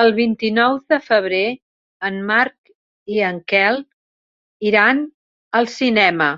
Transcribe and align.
El 0.00 0.08
vint-i-nou 0.14 0.72
de 0.92 0.96
febrer 1.08 1.42
en 2.08 2.16
Marc 2.30 2.72
i 3.18 3.22
en 3.26 3.38
Quel 3.52 3.78
iran 4.70 5.04
al 5.60 5.70
cinema. 5.76 6.28